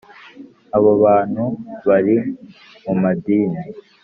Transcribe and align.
Abo 0.75 0.91
bantu 1.03 1.43
bari 1.87 2.15
mu 2.83 2.93
madini 3.01 3.61